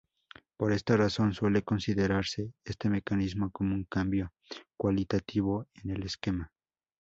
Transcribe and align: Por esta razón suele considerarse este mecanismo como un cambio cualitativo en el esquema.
Por 0.57 0.71
esta 0.71 0.97
razón 0.97 1.35
suele 1.35 1.61
considerarse 1.61 2.55
este 2.65 2.89
mecanismo 2.89 3.51
como 3.51 3.75
un 3.75 3.83
cambio 3.83 4.33
cualitativo 4.75 5.67
en 5.75 5.91
el 5.91 6.01
esquema. 6.03 6.51